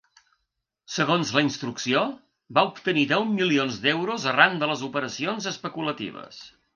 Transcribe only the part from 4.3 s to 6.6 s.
arran de les operacions especulatives.